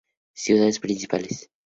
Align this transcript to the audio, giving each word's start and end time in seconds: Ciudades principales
Ciudades 0.33 0.79
principales 0.79 1.47